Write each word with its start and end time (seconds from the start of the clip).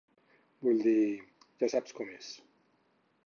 Vull 0.67 0.79
dir... 0.85 1.03
Ja 1.63 1.71
saps 1.75 1.97
com 1.99 2.09
és. 2.17 2.31